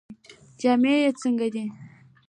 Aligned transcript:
جامې 0.61 0.93
یې 1.03 1.09
څنګه 1.21 1.47
دي؟ 1.53 1.65